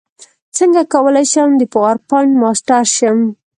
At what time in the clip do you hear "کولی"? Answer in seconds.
0.93-1.25